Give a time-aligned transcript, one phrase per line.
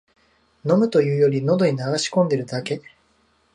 [0.65, 2.81] 飲むというより、のどに流し込んでるだけ